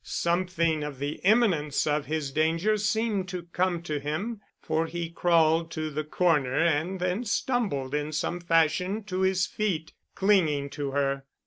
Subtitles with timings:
[0.03, 5.69] Something of the imminence of his danger seemed to come to him, for he crawled
[5.73, 11.25] to the corner and then stumbled in some fashion to his feet, clinging to her.